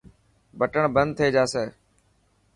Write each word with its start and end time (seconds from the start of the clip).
بٽڻ 0.59 0.83
بند 0.95 1.11
ٿي 1.17 1.27
جاسي. 1.35 1.65